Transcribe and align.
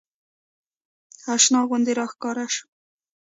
اشنا 1.33 1.59
غوندې 1.67 1.93
راښکاره 1.99 2.45
سو. 2.55 2.65